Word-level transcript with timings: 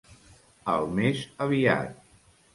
Al 0.75 0.87
més 1.01 1.21
aviat. 1.47 1.95